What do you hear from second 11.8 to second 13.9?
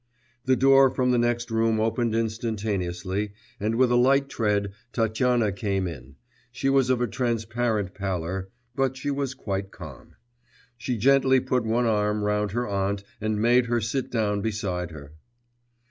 arm round her aunt and made her